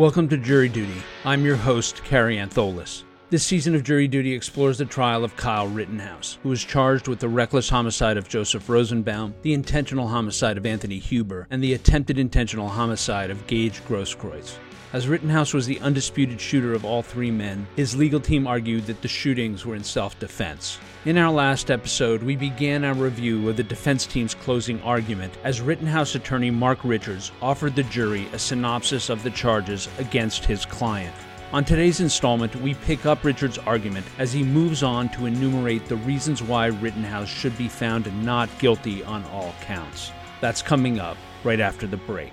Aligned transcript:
Welcome 0.00 0.30
to 0.30 0.38
Jury 0.38 0.70
Duty. 0.70 1.02
I'm 1.26 1.44
your 1.44 1.56
host, 1.56 2.02
Kary 2.04 2.36
Antholis. 2.38 3.02
This 3.28 3.44
season 3.44 3.74
of 3.74 3.82
Jury 3.82 4.08
Duty 4.08 4.32
explores 4.32 4.78
the 4.78 4.86
trial 4.86 5.24
of 5.24 5.36
Kyle 5.36 5.68
Rittenhouse, 5.68 6.38
who 6.42 6.48
was 6.48 6.64
charged 6.64 7.06
with 7.06 7.18
the 7.18 7.28
reckless 7.28 7.68
homicide 7.68 8.16
of 8.16 8.26
Joseph 8.26 8.66
Rosenbaum, 8.70 9.34
the 9.42 9.52
intentional 9.52 10.08
homicide 10.08 10.56
of 10.56 10.64
Anthony 10.64 10.98
Huber, 10.98 11.46
and 11.50 11.62
the 11.62 11.74
attempted 11.74 12.16
intentional 12.16 12.70
homicide 12.70 13.30
of 13.30 13.46
Gage 13.46 13.84
Grosskreutz. 13.84 14.56
As 14.92 15.06
Rittenhouse 15.06 15.54
was 15.54 15.66
the 15.66 15.78
undisputed 15.78 16.40
shooter 16.40 16.74
of 16.74 16.84
all 16.84 17.00
three 17.00 17.30
men, 17.30 17.64
his 17.76 17.94
legal 17.94 18.18
team 18.18 18.48
argued 18.48 18.86
that 18.86 19.02
the 19.02 19.06
shootings 19.06 19.64
were 19.64 19.76
in 19.76 19.84
self 19.84 20.18
defense. 20.18 20.80
In 21.04 21.16
our 21.16 21.30
last 21.30 21.70
episode, 21.70 22.24
we 22.24 22.34
began 22.34 22.84
our 22.84 22.94
review 22.94 23.48
of 23.48 23.56
the 23.56 23.62
defense 23.62 24.04
team's 24.04 24.34
closing 24.34 24.82
argument 24.82 25.32
as 25.44 25.60
Rittenhouse 25.60 26.16
attorney 26.16 26.50
Mark 26.50 26.80
Richards 26.82 27.30
offered 27.40 27.76
the 27.76 27.84
jury 27.84 28.26
a 28.32 28.38
synopsis 28.40 29.10
of 29.10 29.22
the 29.22 29.30
charges 29.30 29.88
against 29.98 30.44
his 30.44 30.66
client. 30.66 31.14
On 31.52 31.64
today's 31.64 32.00
installment, 32.00 32.56
we 32.56 32.74
pick 32.74 33.06
up 33.06 33.22
Richard's 33.22 33.58
argument 33.58 34.06
as 34.18 34.32
he 34.32 34.42
moves 34.42 34.82
on 34.82 35.08
to 35.10 35.26
enumerate 35.26 35.86
the 35.86 35.96
reasons 35.96 36.42
why 36.42 36.66
Rittenhouse 36.66 37.28
should 37.28 37.56
be 37.56 37.68
found 37.68 38.24
not 38.24 38.48
guilty 38.58 39.04
on 39.04 39.24
all 39.26 39.54
counts. 39.60 40.10
That's 40.40 40.62
coming 40.62 40.98
up 40.98 41.16
right 41.44 41.60
after 41.60 41.86
the 41.86 41.96
break. 41.96 42.32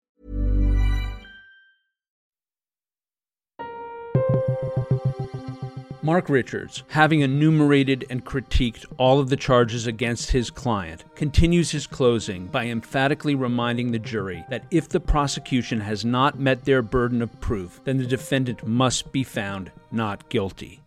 Mark 6.03 6.29
Richards, 6.29 6.83
having 6.87 7.21
enumerated 7.21 8.05
and 8.09 8.25
critiqued 8.25 8.85
all 8.97 9.19
of 9.19 9.29
the 9.29 9.35
charges 9.35 9.85
against 9.85 10.31
his 10.31 10.49
client, 10.49 11.03
continues 11.13 11.69
his 11.69 11.85
closing 11.85 12.47
by 12.47 12.65
emphatically 12.65 13.35
reminding 13.35 13.91
the 13.91 13.99
jury 13.99 14.43
that 14.49 14.65
if 14.71 14.89
the 14.89 14.99
prosecution 14.99 15.79
has 15.79 16.03
not 16.03 16.39
met 16.39 16.65
their 16.65 16.81
burden 16.81 17.21
of 17.21 17.39
proof, 17.39 17.81
then 17.83 17.97
the 17.97 18.07
defendant 18.07 18.65
must 18.65 19.11
be 19.11 19.23
found 19.23 19.71
not 19.91 20.27
guilty. 20.29 20.81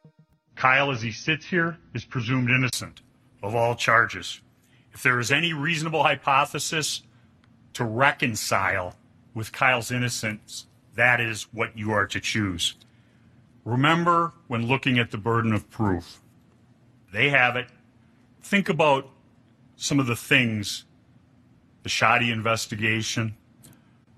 Kyle, 0.56 0.90
as 0.90 1.02
he 1.02 1.12
sits 1.12 1.46
here, 1.46 1.78
is 1.94 2.04
presumed 2.04 2.50
innocent 2.50 3.00
of 3.40 3.54
all 3.54 3.76
charges. 3.76 4.40
If 4.92 5.04
there 5.04 5.20
is 5.20 5.30
any 5.30 5.52
reasonable 5.52 6.02
hypothesis 6.02 7.02
to 7.74 7.84
reconcile 7.84 8.96
with 9.32 9.52
Kyle's 9.52 9.92
innocence, 9.92 10.66
that 10.96 11.20
is 11.20 11.44
what 11.52 11.78
you 11.78 11.92
are 11.92 12.06
to 12.08 12.20
choose. 12.20 12.74
Remember 13.64 14.32
when 14.46 14.66
looking 14.66 14.98
at 14.98 15.10
the 15.10 15.18
burden 15.18 15.52
of 15.52 15.70
proof, 15.70 16.20
they 17.12 17.30
have 17.30 17.56
it. 17.56 17.68
Think 18.42 18.68
about 18.68 19.08
some 19.76 19.98
of 19.98 20.06
the 20.06 20.16
things 20.16 20.84
the 21.82 21.88
shoddy 21.88 22.30
investigation, 22.30 23.36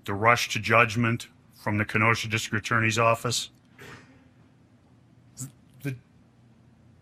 the 0.05 0.13
rush 0.13 0.49
to 0.49 0.59
judgment 0.59 1.27
from 1.53 1.77
the 1.77 1.85
Kenosha 1.85 2.27
District 2.29 2.65
Attorney's 2.65 2.97
Office, 2.97 3.49
the 5.83 5.95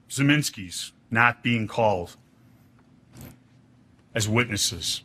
Ziminskis 0.09 0.91
not 1.11 1.43
being 1.43 1.67
called 1.67 2.17
as 4.15 4.27
witnesses. 4.27 5.03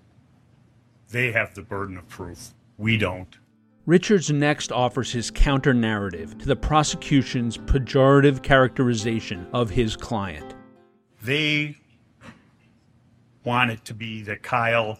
They 1.10 1.32
have 1.32 1.54
the 1.54 1.62
burden 1.62 1.98
of 1.98 2.08
proof. 2.08 2.54
We 2.78 2.96
don't. 2.96 3.36
Richards 3.86 4.30
next 4.30 4.72
offers 4.72 5.10
his 5.10 5.30
counter 5.30 5.72
narrative 5.72 6.36
to 6.38 6.46
the 6.46 6.54
prosecution's 6.54 7.56
pejorative 7.56 8.42
characterization 8.42 9.46
of 9.54 9.70
his 9.70 9.96
client. 9.96 10.54
They 11.22 11.78
want 13.42 13.70
it 13.70 13.82
to 13.86 13.94
be 13.94 14.20
that 14.22 14.42
Kyle 14.42 14.98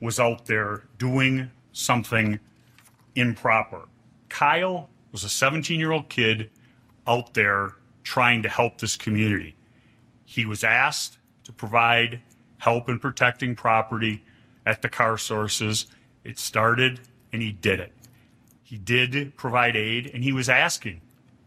was 0.00 0.18
out 0.18 0.46
there 0.46 0.84
doing 0.96 1.50
something 1.72 2.40
improper. 3.14 3.82
Kyle 4.30 4.88
was 5.12 5.24
a 5.24 5.28
17 5.28 5.78
year 5.78 5.92
old 5.92 6.08
kid 6.08 6.50
out 7.06 7.34
there 7.34 7.74
trying 8.02 8.42
to 8.42 8.48
help 8.48 8.78
this 8.78 8.96
community. 8.96 9.54
He 10.24 10.46
was 10.46 10.64
asked 10.64 11.18
to 11.44 11.52
provide 11.52 12.22
help 12.56 12.88
in 12.88 12.98
protecting 12.98 13.54
property 13.54 14.24
at 14.64 14.80
the 14.80 14.88
car 14.88 15.18
sources. 15.18 15.86
It 16.24 16.38
started 16.38 17.00
and 17.30 17.42
he 17.42 17.52
did 17.52 17.78
it. 17.78 17.92
He 18.72 18.78
did 18.78 19.36
provide 19.36 19.76
aid 19.76 20.10
and 20.14 20.24
he 20.24 20.32
was 20.32 20.48
asking 20.48 21.02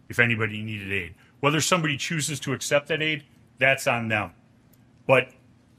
if 0.10 0.20
anybody 0.20 0.62
needed 0.62 0.94
aid. 0.94 1.16
Whether 1.40 1.60
somebody 1.60 1.98
chooses 1.98 2.40
to 2.42 2.54
accept 2.54 2.88
that 2.90 3.02
aid, 3.02 3.24
that's 3.58 3.88
on 3.88 4.10
them. 4.10 4.30
But 5.08 5.30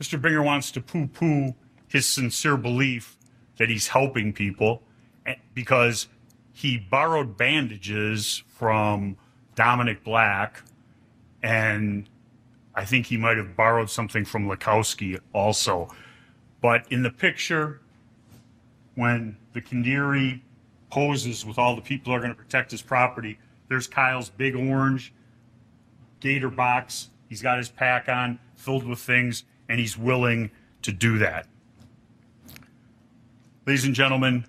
Mr. 0.00 0.20
Binger 0.20 0.44
wants 0.44 0.72
to 0.72 0.80
poo 0.80 1.06
poo 1.06 1.54
his 1.86 2.04
sincere 2.04 2.56
belief 2.56 3.16
that 3.58 3.68
he's 3.68 3.86
helping 3.86 4.32
people 4.32 4.82
eh, 5.24 5.36
because 5.54 6.08
he 6.52 6.78
borrowed 6.78 7.36
bandages 7.36 8.42
from 8.48 9.16
Dominic 9.54 10.02
Black 10.02 10.64
and 11.44 12.08
I 12.74 12.84
think 12.84 13.06
he 13.06 13.16
might 13.16 13.36
have 13.36 13.54
borrowed 13.54 13.88
something 13.88 14.24
from 14.24 14.48
Lackowski 14.48 15.20
also. 15.32 15.94
But 16.60 16.90
in 16.90 17.04
the 17.04 17.10
picture, 17.12 17.82
when 18.96 19.36
the 19.52 19.60
Khindri 19.60 20.40
poses 20.91 21.44
with 21.44 21.58
all 21.58 21.76
the 21.76 21.82
people 21.82 22.12
who 22.12 22.16
are 22.16 22.20
going 22.20 22.34
to 22.34 22.38
protect 22.38 22.70
his 22.70 22.82
property. 22.82 23.38
There's 23.69 23.86
Kyle's 23.86 24.30
big 24.30 24.54
orange 24.54 25.12
gator 26.20 26.50
box. 26.50 27.10
He's 27.28 27.42
got 27.42 27.58
his 27.58 27.69
pack 27.69 28.08
on, 28.08 28.38
filled 28.54 28.86
with 28.86 28.98
things, 28.98 29.44
and 29.69 29.80
he's 29.80 29.98
willing 29.98 30.50
to 30.82 30.92
do 30.92 31.19
that. 31.19 31.46
Ladies 33.66 33.84
and 33.84 33.94
gentlemen, 33.94 34.46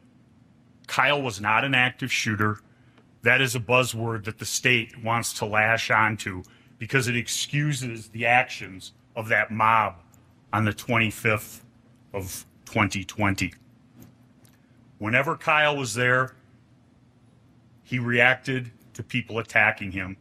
Kyle 0.85 1.21
was 1.21 1.41
not 1.41 1.63
an 1.63 1.73
active 1.73 2.11
shooter. 2.11 2.59
That 3.23 3.41
is 3.41 3.55
a 3.55 3.59
buzzword 3.59 4.25
that 4.25 4.37
the 4.37 4.45
state 4.45 5.03
wants 5.03 5.33
to 5.33 5.45
lash 5.45 5.89
onto 5.89 6.43
because 6.77 7.07
it 7.07 7.15
excuses 7.15 8.09
the 8.09 8.25
actions 8.25 8.93
of 9.15 9.27
that 9.29 9.49
mob 9.51 9.95
on 10.53 10.65
the 10.65 10.71
25th 10.71 11.61
of 12.13 12.45
2020. 12.65 13.53
Whenever 14.99 15.35
Kyle 15.35 15.77
was 15.77 15.93
there, 15.93 16.35
he 17.83 17.99
reacted 17.99 18.71
to 18.93 19.03
people 19.03 19.39
attacking 19.39 19.91
him. 19.91 20.17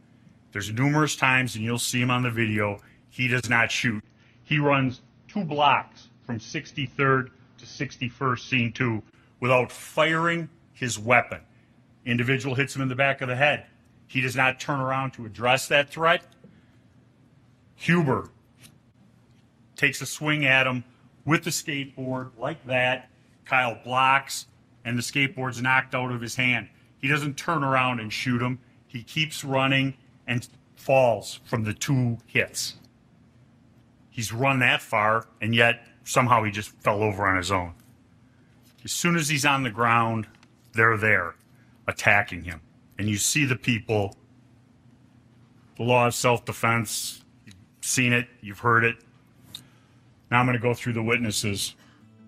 There's 0.51 0.71
numerous 0.71 1.15
times, 1.15 1.55
and 1.55 1.63
you'll 1.63 1.79
see 1.79 2.01
him 2.01 2.11
on 2.11 2.23
the 2.23 2.31
video, 2.31 2.79
he 3.09 3.27
does 3.27 3.49
not 3.49 3.71
shoot. 3.71 4.03
He 4.43 4.59
runs 4.59 5.01
two 5.27 5.43
blocks 5.43 6.09
from 6.25 6.39
63rd 6.39 7.29
to 7.57 7.65
61st, 7.65 8.39
scene 8.39 8.71
two, 8.71 9.01
without 9.39 9.71
firing 9.71 10.49
his 10.73 10.99
weapon. 10.99 11.41
Individual 12.05 12.55
hits 12.55 12.75
him 12.75 12.81
in 12.81 12.87
the 12.87 12.95
back 12.95 13.21
of 13.21 13.27
the 13.27 13.35
head. 13.35 13.65
He 14.07 14.21
does 14.21 14.35
not 14.35 14.59
turn 14.59 14.79
around 14.79 15.11
to 15.11 15.25
address 15.25 15.67
that 15.67 15.89
threat. 15.89 16.23
Huber 17.75 18.29
takes 19.75 20.01
a 20.01 20.05
swing 20.05 20.45
at 20.45 20.65
him 20.65 20.83
with 21.25 21.43
the 21.43 21.49
skateboard 21.49 22.31
like 22.37 22.65
that. 22.67 23.09
Kyle 23.45 23.77
blocks 23.83 24.45
and 24.87 24.97
the 24.97 25.03
skateboard's 25.03 25.61
knocked 25.61 25.93
out 25.93 26.13
of 26.13 26.21
his 26.21 26.35
hand. 26.35 26.69
He 26.99 27.09
doesn't 27.09 27.35
turn 27.35 27.61
around 27.61 27.99
and 27.99 28.11
shoot 28.11 28.41
him. 28.41 28.59
He 28.87 29.03
keeps 29.03 29.43
running 29.43 29.95
and 30.25 30.47
falls 30.77 31.41
from 31.43 31.65
the 31.65 31.73
two 31.73 32.19
hits. 32.25 32.75
He's 34.09 34.31
run 34.31 34.59
that 34.59 34.81
far, 34.81 35.27
and 35.41 35.53
yet 35.53 35.85
somehow 36.05 36.41
he 36.45 36.51
just 36.51 36.69
fell 36.69 37.03
over 37.03 37.27
on 37.27 37.35
his 37.35 37.51
own. 37.51 37.73
As 38.85 38.93
soon 38.93 39.17
as 39.17 39.27
he's 39.27 39.45
on 39.45 39.63
the 39.63 39.69
ground, 39.69 40.25
they're 40.71 40.95
there 40.95 41.35
attacking 41.85 42.45
him. 42.45 42.61
And 42.97 43.09
you 43.09 43.17
see 43.17 43.43
the 43.43 43.57
people. 43.57 44.15
The 45.75 45.83
law 45.83 46.07
of 46.07 46.15
self 46.15 46.45
defense, 46.45 47.25
you've 47.45 47.55
seen 47.81 48.13
it, 48.13 48.27
you've 48.39 48.59
heard 48.59 48.85
it. 48.85 48.95
Now 50.31 50.39
I'm 50.39 50.45
going 50.45 50.57
to 50.57 50.63
go 50.63 50.73
through 50.73 50.93
the 50.93 51.03
witnesses. 51.03 51.75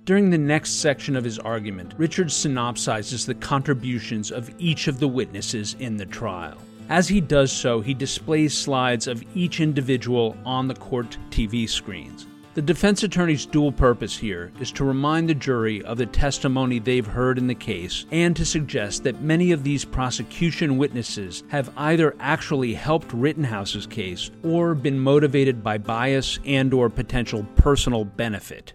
During 0.09 0.31
the 0.31 0.39
next 0.39 0.81
section 0.81 1.15
of 1.15 1.23
his 1.23 1.37
argument, 1.37 1.93
Richard 1.95 2.29
synopsizes 2.29 3.27
the 3.27 3.35
contributions 3.35 4.31
of 4.31 4.49
each 4.57 4.87
of 4.87 4.99
the 4.99 5.07
witnesses 5.07 5.75
in 5.77 5.97
the 5.97 6.05
trial. 6.07 6.57
As 6.89 7.07
he 7.07 7.21
does 7.21 7.51
so, 7.51 7.79
he 7.79 7.93
displays 7.93 8.57
slides 8.57 9.05
of 9.05 9.23
each 9.35 9.59
individual 9.59 10.35
on 10.45 10.67
the 10.67 10.73
court 10.73 11.15
TV 11.29 11.69
screens. 11.69 12.25
The 12.55 12.61
defense 12.63 13.03
attorney's 13.03 13.45
dual 13.45 13.71
purpose 13.71 14.17
here 14.17 14.51
is 14.59 14.71
to 14.71 14.83
remind 14.83 15.29
the 15.29 15.35
jury 15.35 15.83
of 15.83 15.99
the 15.99 16.07
testimony 16.07 16.79
they've 16.79 17.05
heard 17.05 17.37
in 17.37 17.45
the 17.45 17.53
case 17.53 18.07
and 18.09 18.35
to 18.35 18.45
suggest 18.45 19.03
that 19.03 19.21
many 19.21 19.51
of 19.51 19.63
these 19.63 19.85
prosecution 19.85 20.79
witnesses 20.79 21.43
have 21.49 21.71
either 21.77 22.15
actually 22.19 22.73
helped 22.73 23.13
Rittenhouse's 23.13 23.85
case 23.85 24.31
or 24.41 24.73
been 24.73 24.99
motivated 24.99 25.63
by 25.63 25.77
bias 25.77 26.39
and 26.45 26.73
or 26.73 26.89
potential 26.89 27.45
personal 27.55 28.05
benefit. 28.05 28.73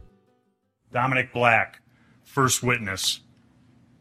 Dominic 0.94 1.32
Black, 1.32 1.80
first 2.22 2.62
witness, 2.62 3.18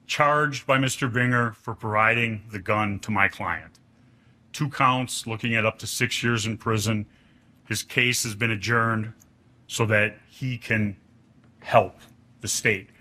charged 0.05 0.67
by 0.67 0.77
Mr. 0.77 1.11
Binger 1.11 1.55
for 1.55 1.73
providing 1.73 2.43
the 2.51 2.59
gun 2.59 2.99
to 2.99 3.09
my 3.09 3.27
client. 3.27 3.79
Two 4.51 4.69
counts, 4.69 5.25
looking 5.25 5.55
at 5.55 5.65
up 5.65 5.79
to 5.79 5.87
six 5.87 6.21
years 6.21 6.45
in 6.45 6.55
prison. 6.55 7.07
His 7.67 7.81
case 7.81 8.21
has 8.25 8.35
been 8.35 8.51
adjourned 8.51 9.13
so 9.65 9.87
that 9.87 10.19
he 10.29 10.55
can 10.55 10.95
help 11.61 11.95
the 12.41 12.47
state. 12.47 12.91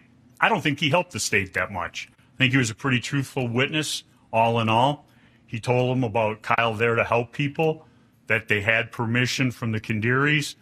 I 0.40 0.48
don't 0.48 0.62
think 0.62 0.80
he 0.80 0.88
helped 0.88 1.12
the 1.12 1.20
state 1.20 1.52
that 1.52 1.70
much. 1.70 2.08
I 2.18 2.38
think 2.38 2.52
he 2.52 2.58
was 2.58 2.70
a 2.70 2.74
pretty 2.74 2.98
truthful 2.98 3.46
witness, 3.46 4.04
all 4.32 4.58
in 4.60 4.70
all. 4.70 5.04
He 5.46 5.60
told 5.60 5.94
them 5.94 6.02
about 6.02 6.40
Kyle 6.40 6.72
there 6.72 6.94
to 6.94 7.04
help 7.04 7.32
people, 7.32 7.86
that 8.26 8.48
they 8.48 8.62
had 8.62 8.90
permission 8.90 9.50
from 9.50 9.72
the 9.72 9.80
Khindris, 9.80 10.54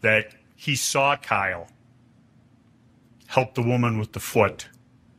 that 0.00 0.32
he 0.56 0.74
saw 0.74 1.16
Kyle 1.16 1.68
help 3.28 3.54
the 3.54 3.62
woman 3.62 3.98
with 3.98 4.12
the 4.12 4.20
foot, 4.20 4.68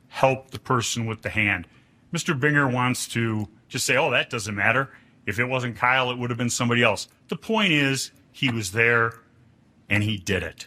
help 0.07 0.49
the 0.51 0.59
person 0.59 1.05
with 1.05 1.21
the 1.21 1.29
hand. 1.29 1.67
Mr. 2.11 2.37
Binger 2.37 2.71
wants 2.71 3.07
to 3.07 3.47
just 3.67 3.85
say, 3.85 3.95
oh, 3.95 4.09
that 4.09 4.31
doesn't 4.31 4.55
matter. 4.55 4.89
If 5.27 5.37
it 5.37 5.45
wasn't 5.45 5.75
Kyle, 5.75 6.09
it 6.09 6.17
would 6.17 6.31
have 6.31 6.37
been 6.37 6.49
somebody 6.49 6.81
else. 6.81 7.07
The 7.27 7.35
point 7.35 7.71
is, 7.71 8.11
he 8.31 8.51
was 8.51 8.71
there 8.71 9.13
and 9.89 10.03
he 10.03 10.17
did 10.17 10.41
it. 10.41 10.65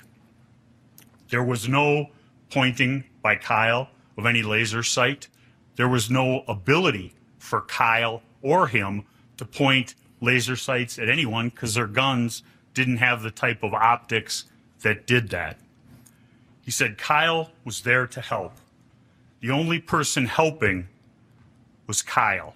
There 1.30 1.42
was 1.42 1.68
no 1.68 2.10
pointing 2.48 3.04
by 3.22 3.36
Kyle 3.36 3.88
of 4.16 4.24
any 4.24 4.42
laser 4.42 4.84
sight. 4.84 5.28
There 5.74 5.88
was 5.88 6.10
no 6.10 6.44
ability 6.46 7.12
for 7.38 7.62
Kyle 7.62 8.22
or 8.40 8.68
him 8.68 9.04
to 9.38 9.44
point 9.44 9.96
laser 10.20 10.54
sights 10.54 10.96
at 10.96 11.10
anyone 11.10 11.48
because 11.48 11.74
their 11.74 11.88
guns 11.88 12.44
didn't 12.72 12.98
have 12.98 13.22
the 13.22 13.32
type 13.32 13.64
of 13.64 13.74
optics 13.74 14.44
that 14.82 15.08
did 15.08 15.30
that. 15.30 15.58
He 16.62 16.70
said 16.70 16.96
Kyle 16.96 17.50
was 17.64 17.82
there 17.82 18.06
to 18.06 18.20
help. 18.20 18.52
The 19.40 19.50
only 19.50 19.80
person 19.80 20.26
helping 20.26 20.88
was 21.86 22.02
Kyle. 22.02 22.54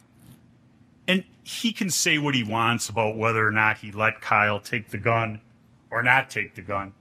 And 1.09 1.25
he 1.43 1.73
can 1.73 1.91
say 1.91 2.19
what 2.19 2.35
he 2.35 2.45
wants 2.45 2.89
about 2.89 3.17
whether 3.17 3.47
or 3.47 3.51
not 3.51 3.79
he 3.79 3.93
let 3.93 4.21
Kyle 4.21 4.61
take 4.61 4.91
the 4.91 4.99
gun 4.99 5.41
or 5.91 6.03
not 6.03 6.31
take 6.31 6.55
the 6.55 6.63
gun. 6.63 6.93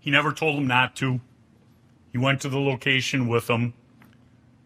He 0.00 0.10
never 0.10 0.32
told 0.32 0.56
him 0.56 0.66
not 0.66 0.96
to. 0.96 1.20
He 2.12 2.18
went 2.18 2.40
to 2.42 2.48
the 2.48 2.58
location 2.58 3.28
with 3.28 3.48
him. 3.48 3.74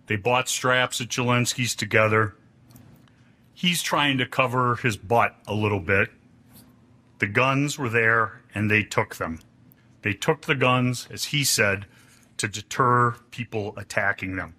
They 0.06 0.16
bought 0.16 0.48
straps 0.48 1.00
at 1.00 1.08
Jelensky's 1.08 1.74
together. 1.74 2.34
He's 3.54 3.82
trying 3.82 4.18
to 4.18 4.26
cover 4.26 4.76
his 4.76 4.96
butt 4.96 5.36
a 5.46 5.54
little 5.54 5.80
bit. 5.80 6.10
The 7.18 7.26
guns 7.26 7.78
were 7.78 7.88
there 7.88 8.40
and 8.54 8.70
they 8.70 8.82
took 8.82 9.16
them. 9.16 9.40
They 10.02 10.14
took 10.14 10.42
the 10.42 10.54
guns, 10.54 11.08
as 11.10 11.24
he 11.24 11.44
said, 11.44 11.86
to 12.38 12.48
deter 12.48 13.16
people 13.30 13.74
attacking 13.76 14.36
them. 14.36 14.54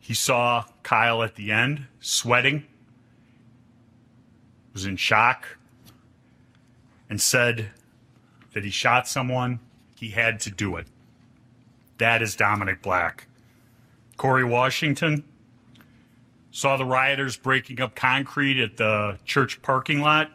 He 0.00 0.14
saw 0.14 0.64
Kyle 0.82 1.22
at 1.22 1.36
the 1.36 1.52
end 1.52 1.86
sweating, 2.00 2.66
was 4.72 4.84
in 4.84 4.96
shock, 4.96 5.56
and 7.08 7.20
said 7.20 7.70
that 8.52 8.64
he 8.64 8.70
shot 8.70 9.06
someone, 9.06 9.60
he 9.96 10.10
had 10.10 10.40
to 10.40 10.50
do 10.50 10.76
it. 10.76 10.86
That 11.98 12.22
is 12.22 12.34
Dominic 12.34 12.82
Black. 12.82 13.28
Koerri 14.18 14.48
Washington 14.48 15.24
saw 16.50 16.76
the 16.76 16.84
rioters 16.84 17.36
breaking 17.36 17.80
up 17.80 17.94
concrete 17.94 18.60
at 18.60 18.76
the 18.76 19.18
church 19.24 19.62
parking 19.62 20.00
lot, 20.00 20.30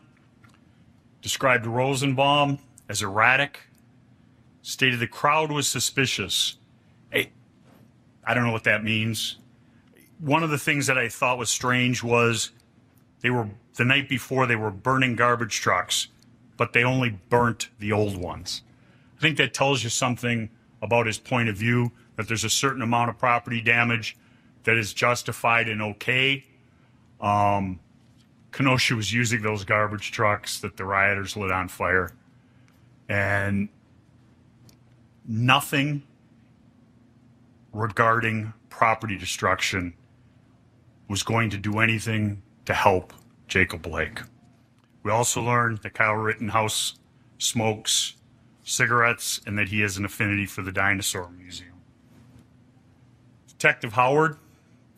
described 1.21 1.65
Rosenbaum 1.65 2.59
as 2.87 3.01
erratic, 3.01 3.61
stated 4.61 4.99
the 4.99 5.07
crowd 5.07 5.51
was 5.51 5.67
suspicious. 5.67 6.57
Hey, 7.09 7.31
I 8.23 8.33
don't 8.33 8.45
know 8.45 8.51
what 8.51 8.63
that 8.65 8.83
means. 8.83 9.37
One 10.19 10.43
of 10.43 10.49
the 10.49 10.57
things 10.57 10.87
that 10.87 10.97
I 10.97 11.09
thought 11.09 11.37
was 11.37 11.49
strange 11.49 12.03
was 12.03 12.51
they 13.21 13.29
were 13.29 13.49
the 13.75 13.85
night 13.85 14.09
before 14.09 14.45
they 14.45 14.55
were 14.55 14.71
burning 14.71 15.15
garbage 15.15 15.61
trucks 15.61 16.09
but 16.59 16.73
they 16.73 16.83
only 16.83 17.17
burnt 17.29 17.69
the 17.79 17.93
old 17.93 18.17
ones. 18.17 18.63
I 19.17 19.21
think 19.21 19.37
that 19.37 19.53
tells 19.53 19.81
you 19.81 19.89
something 19.89 20.49
about 20.81 21.05
his 21.05 21.17
point 21.17 21.47
of 21.47 21.55
view 21.55 21.93
that 22.17 22.27
there's 22.27 22.43
a 22.43 22.49
certain 22.49 22.81
amount 22.81 23.09
of 23.09 23.17
property 23.17 23.61
damage 23.61 24.17
that 24.65 24.75
is 24.75 24.93
justified 24.93 25.69
and 25.69 25.81
okay. 25.81 26.43
Um, 27.21 27.79
Kenosha 28.51 28.93
was 28.93 29.13
using 29.13 29.41
those 29.41 29.63
garbage 29.63 30.11
trucks 30.11 30.59
that 30.59 30.75
the 30.75 30.83
rioters 30.83 31.37
lit 31.37 31.49
on 31.49 31.69
fire, 31.69 32.11
and 33.07 33.69
nothing 35.29 36.01
regarding 37.71 38.51
property 38.69 39.15
destruction 39.15 39.93
was 41.07 41.21
going 41.21 41.51
to 41.51 41.57
do 41.57 41.79
anything 41.79 42.41
to 42.65 42.73
help 42.73 43.13
Jacob 43.47 43.83
Blake. 43.83 44.21
We 45.03 45.11
also 45.11 45.41
learned 45.41 45.79
that 45.83 45.93
Kyle 45.93 46.15
Rittenhouse 46.15 46.95
smokes 47.37 48.15
cigarettes 48.63 49.39
and 49.45 49.57
that 49.57 49.69
he 49.69 49.81
has 49.81 49.97
an 49.97 50.05
affinity 50.05 50.47
for 50.47 50.63
the 50.63 50.71
Dinosaur 50.71 51.29
Museum. 51.29 51.73
Detective 53.47 53.93
Howard, 53.93 54.37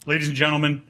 ladies 0.06 0.30
and 0.30 0.38
gentlemen, 0.38 0.84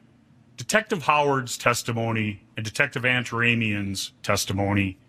Detective 0.55 1.03
Howard's 1.03 1.57
testimony 1.57 2.43
and 2.55 2.63
Detective 2.63 3.05
Antaramian's 3.05 4.11
testimony 4.21 4.99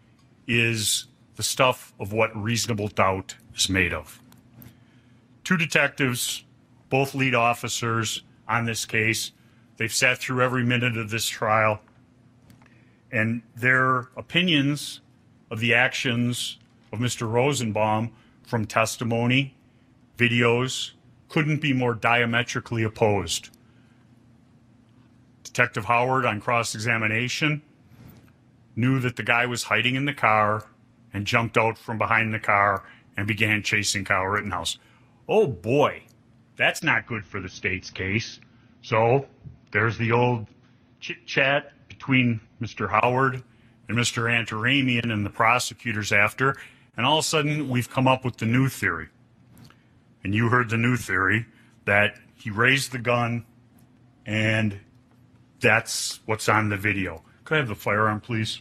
is 0.46 1.08
the 1.36 1.42
stuff 1.42 1.92
of 2.00 2.12
what 2.14 2.34
reasonable 2.34 2.88
doubt 2.88 3.36
is 3.54 3.68
made 3.68 3.92
of. 3.92 4.21
Two 5.44 5.56
detectives, 5.56 6.44
both 6.88 7.14
lead 7.14 7.34
officers 7.34 8.22
on 8.48 8.64
this 8.64 8.84
case, 8.84 9.32
they've 9.76 9.92
sat 9.92 10.18
through 10.18 10.42
every 10.42 10.64
minute 10.64 10.96
of 10.96 11.10
this 11.10 11.28
trial 11.28 11.80
and 13.10 13.42
their 13.54 14.08
opinions 14.16 15.00
of 15.50 15.60
the 15.60 15.74
actions 15.74 16.58
of 16.92 16.98
Mr. 16.98 17.30
Rosenbaum 17.30 18.10
from 18.42 18.64
testimony, 18.64 19.54
videos, 20.16 20.92
couldn't 21.28 21.60
be 21.60 21.72
more 21.72 21.94
diametrically 21.94 22.82
opposed. 22.82 23.50
Detective 25.44 25.84
Howard, 25.86 26.24
on 26.24 26.40
cross 26.40 26.74
examination, 26.74 27.62
knew 28.74 28.98
that 29.00 29.16
the 29.16 29.22
guy 29.22 29.44
was 29.44 29.64
hiding 29.64 29.94
in 29.94 30.06
the 30.06 30.14
car 30.14 30.66
and 31.12 31.26
jumped 31.26 31.58
out 31.58 31.76
from 31.76 31.98
behind 31.98 32.32
the 32.32 32.38
car 32.38 32.84
and 33.16 33.26
began 33.26 33.62
chasing 33.62 34.04
Kyle 34.04 34.24
Rittenhouse. 34.24 34.78
Oh 35.28 35.46
boy, 35.46 36.02
that's 36.56 36.82
not 36.82 37.06
good 37.06 37.24
for 37.24 37.40
the 37.40 37.48
state's 37.48 37.90
case. 37.90 38.40
So 38.82 39.26
there's 39.70 39.96
the 39.96 40.12
old 40.12 40.46
chit 41.00 41.26
chat 41.26 41.72
between 41.88 42.40
Mr. 42.60 42.90
Howard 42.90 43.42
and 43.88 43.96
Mr. 43.96 44.30
Antaramian 44.30 45.10
and 45.10 45.24
the 45.24 45.30
prosecutors 45.30 46.12
after, 46.12 46.56
and 46.96 47.06
all 47.06 47.18
of 47.18 47.24
a 47.24 47.28
sudden 47.28 47.68
we've 47.68 47.90
come 47.90 48.08
up 48.08 48.24
with 48.24 48.38
the 48.38 48.46
new 48.46 48.68
theory. 48.68 49.08
And 50.24 50.34
you 50.34 50.48
heard 50.48 50.70
the 50.70 50.76
new 50.76 50.96
theory 50.96 51.46
that 51.84 52.18
he 52.34 52.50
raised 52.50 52.92
the 52.92 52.98
gun 52.98 53.44
and 54.26 54.78
that's 55.60 56.20
what's 56.26 56.48
on 56.48 56.68
the 56.68 56.76
video. 56.76 57.22
Could 57.44 57.54
I 57.54 57.58
have 57.58 57.68
the 57.68 57.74
firearm, 57.74 58.20
please? 58.20 58.60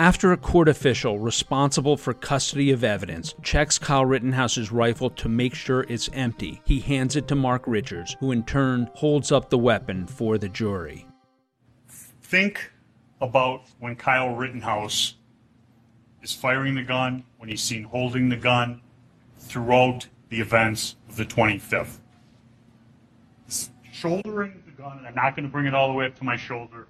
After 0.00 0.32
a 0.32 0.38
court 0.38 0.66
official 0.66 1.18
responsible 1.18 1.98
for 1.98 2.14
custody 2.14 2.70
of 2.70 2.82
evidence 2.82 3.34
checks 3.42 3.78
Kyle 3.78 4.06
Rittenhouse's 4.06 4.72
rifle 4.72 5.10
to 5.10 5.28
make 5.28 5.54
sure 5.54 5.84
it's 5.90 6.08
empty, 6.14 6.62
he 6.64 6.80
hands 6.80 7.16
it 7.16 7.28
to 7.28 7.34
Mark 7.34 7.64
Richards, 7.66 8.16
who 8.18 8.32
in 8.32 8.44
turn 8.44 8.88
holds 8.94 9.30
up 9.30 9.50
the 9.50 9.58
weapon 9.58 10.06
for 10.06 10.38
the 10.38 10.48
jury. 10.48 11.06
Think 12.22 12.72
about 13.20 13.64
when 13.78 13.94
Kyle 13.94 14.34
Rittenhouse 14.34 15.16
is 16.22 16.32
firing 16.32 16.76
the 16.76 16.82
gun, 16.82 17.22
when 17.36 17.50
he's 17.50 17.60
seen 17.60 17.82
holding 17.82 18.30
the 18.30 18.36
gun 18.36 18.80
throughout 19.36 20.08
the 20.30 20.40
events 20.40 20.96
of 21.10 21.16
the 21.16 21.26
25th. 21.26 21.98
Shouldering 23.92 24.62
the 24.64 24.72
gun, 24.72 24.96
and 24.96 25.08
I'm 25.08 25.14
not 25.14 25.36
going 25.36 25.46
to 25.46 25.52
bring 25.52 25.66
it 25.66 25.74
all 25.74 25.88
the 25.88 25.94
way 25.94 26.06
up 26.06 26.16
to 26.20 26.24
my 26.24 26.38
shoulder, 26.38 26.86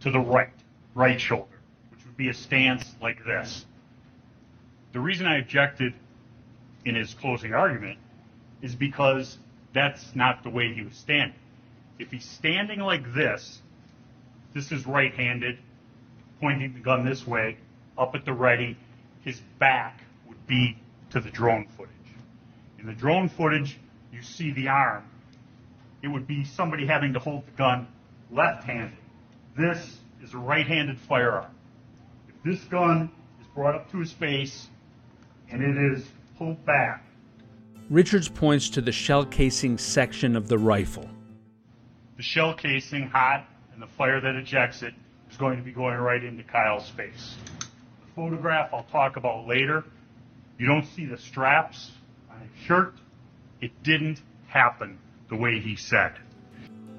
to 0.00 0.10
the 0.10 0.20
right, 0.20 0.48
right 0.94 1.20
shoulder 1.20 1.53
be 2.16 2.28
a 2.28 2.34
stance 2.34 2.84
like 3.00 3.24
this. 3.24 3.64
The 4.92 5.00
reason 5.00 5.26
I 5.26 5.38
objected 5.38 5.92
in 6.84 6.94
his 6.94 7.14
closing 7.14 7.52
argument 7.52 7.98
is 8.62 8.74
because 8.74 9.38
that's 9.72 10.14
not 10.14 10.42
the 10.42 10.50
way 10.50 10.72
he 10.72 10.82
was 10.82 10.94
standing. 10.94 11.36
If 11.98 12.10
he's 12.10 12.24
standing 12.24 12.80
like 12.80 13.14
this, 13.14 13.60
this 14.54 14.70
is 14.70 14.86
right-handed, 14.86 15.58
pointing 16.40 16.74
the 16.74 16.80
gun 16.80 17.04
this 17.04 17.26
way, 17.26 17.56
up 17.98 18.14
at 18.14 18.24
the 18.24 18.32
ready, 18.32 18.76
his 19.22 19.40
back 19.58 20.00
would 20.28 20.46
be 20.46 20.76
to 21.10 21.20
the 21.20 21.30
drone 21.30 21.66
footage. 21.76 21.90
In 22.78 22.86
the 22.86 22.92
drone 22.92 23.28
footage, 23.28 23.78
you 24.12 24.22
see 24.22 24.52
the 24.52 24.68
arm. 24.68 25.04
It 26.02 26.08
would 26.08 26.26
be 26.26 26.44
somebody 26.44 26.86
having 26.86 27.14
to 27.14 27.18
hold 27.18 27.46
the 27.46 27.52
gun 27.52 27.88
left-handed. 28.30 28.98
This 29.56 29.98
is 30.22 30.34
a 30.34 30.38
right-handed 30.38 30.98
firearm 31.00 31.53
this 32.44 32.62
gun 32.64 33.10
is 33.40 33.46
brought 33.54 33.74
up 33.74 33.90
to 33.90 33.98
his 33.98 34.12
face 34.12 34.68
and 35.50 35.62
it 35.62 35.76
is 35.76 36.06
pulled 36.36 36.64
back. 36.64 37.04
Richards 37.90 38.28
points 38.28 38.68
to 38.70 38.80
the 38.80 38.92
shell 38.92 39.24
casing 39.24 39.78
section 39.78 40.36
of 40.36 40.48
the 40.48 40.58
rifle. 40.58 41.08
The 42.16 42.22
shell 42.22 42.54
casing, 42.54 43.08
hot, 43.08 43.46
and 43.72 43.82
the 43.82 43.86
fire 43.86 44.20
that 44.20 44.36
ejects 44.36 44.82
it 44.82 44.94
is 45.30 45.36
going 45.36 45.56
to 45.56 45.62
be 45.62 45.72
going 45.72 45.96
right 45.96 46.22
into 46.22 46.42
Kyle's 46.44 46.88
face. 46.90 47.34
The 47.58 48.12
photograph 48.14 48.72
I'll 48.72 48.84
talk 48.84 49.16
about 49.16 49.46
later. 49.46 49.84
You 50.58 50.66
don't 50.66 50.86
see 50.86 51.06
the 51.06 51.18
straps 51.18 51.90
on 52.30 52.40
his 52.40 52.66
shirt. 52.66 52.94
It 53.60 53.82
didn't 53.82 54.20
happen 54.46 54.98
the 55.28 55.36
way 55.36 55.60
he 55.60 55.76
said. 55.76 56.12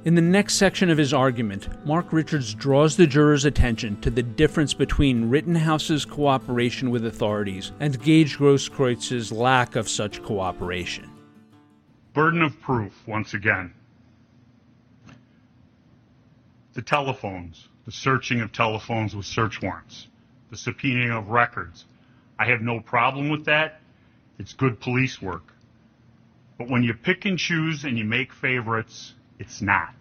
In 0.06 0.14
the 0.14 0.22
next 0.22 0.54
section 0.54 0.92
of 0.92 1.00
his 1.00 1.16
argument, 1.16 1.68
Mark 1.84 2.14
Richards 2.14 2.54
draws 2.54 2.96
the 2.96 3.08
jurors' 3.08 3.44
attention 3.44 4.00
to 4.02 4.12
the 4.12 4.22
difference 4.22 4.72
between 4.72 5.32
Rittenhouse's 5.32 6.06
cooperation 6.06 6.92
with 6.92 7.08
authorities 7.08 7.72
and 7.80 8.00
Gage 8.04 8.38
Grosskreutz's 8.38 9.32
lack 9.32 9.76
of 9.76 9.90
such 9.90 10.22
cooperation. 10.22 11.10
Burden 12.14 12.44
of 12.44 12.62
proof, 12.62 12.94
once 13.08 13.34
again. 13.34 13.74
The 16.74 16.84
telephones, 16.84 17.68
the 17.86 17.92
searching 17.92 18.42
of 18.42 18.52
telephones 18.52 19.16
with 19.16 19.26
search 19.26 19.60
warrants, 19.60 20.06
the 20.52 20.56
subpoenaing 20.56 21.18
of 21.18 21.30
records. 21.30 21.86
I 22.38 22.46
have 22.46 22.62
no 22.62 22.80
problem 22.80 23.30
with 23.30 23.46
that. 23.46 23.82
It's 24.38 24.54
good 24.54 24.80
police 24.80 25.20
work. 25.20 25.52
But 26.60 26.70
when 26.70 26.84
you 26.84 26.94
pick 26.94 27.26
and 27.26 27.40
choose 27.40 27.86
and 27.86 27.98
you 27.98 28.06
make 28.06 28.32
favorites, 28.32 29.16
it's 29.40 29.62
not. 29.62 29.94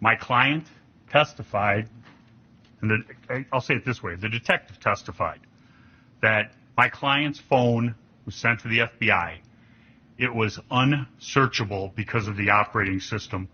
My 0.00 0.14
client 0.16 0.66
testified, 1.10 1.88
and 2.80 3.04
I'll 3.52 3.60
say 3.60 3.74
it 3.74 3.84
this 3.84 4.02
way 4.02 4.14
the 4.14 4.28
detective 4.28 4.80
testified 4.80 5.40
that 6.20 6.52
my 6.76 6.88
client's 6.88 7.38
phone 7.38 7.94
was 8.24 8.34
sent 8.34 8.60
to 8.60 8.68
the 8.68 8.78
FBI. 8.80 9.38
It 10.18 10.34
was 10.34 10.58
unsearchable 10.70 11.92
because 11.94 12.28
of 12.28 12.36
the 12.36 12.50
operating 12.50 13.00
system. 13.00 13.48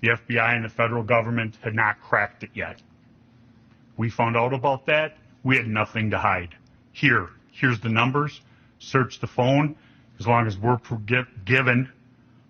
The 0.00 0.08
FBI 0.08 0.54
and 0.54 0.64
the 0.64 0.68
federal 0.68 1.02
government 1.02 1.56
had 1.62 1.74
not 1.74 2.00
cracked 2.00 2.42
it 2.42 2.50
yet. 2.54 2.80
We 3.96 4.10
found 4.10 4.36
out 4.36 4.52
about 4.52 4.86
that. 4.86 5.16
We 5.42 5.56
had 5.56 5.66
nothing 5.66 6.10
to 6.10 6.18
hide. 6.18 6.54
Here, 6.92 7.28
here's 7.52 7.80
the 7.80 7.88
numbers. 7.88 8.40
Search 8.78 9.20
the 9.20 9.26
phone. 9.26 9.76
As 10.18 10.26
long 10.26 10.46
as 10.46 10.56
we're 10.56 10.78
given 11.44 11.92